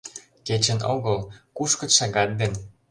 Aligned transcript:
Кечын 0.47 0.79
огыл, 0.93 1.19
кушкыт 1.57 1.91
шагат 1.97 2.29
ден. 2.39 2.53